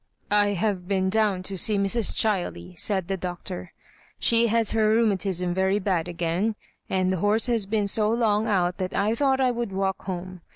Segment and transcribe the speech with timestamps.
[0.47, 2.15] "I have been down to see Mrs.
[2.15, 3.71] Ohiley, said the Doctor;"
[4.27, 6.55] she has her rheumatism very bad again;
[6.89, 10.41] and the horse has been so long out thai I thought I would walk home.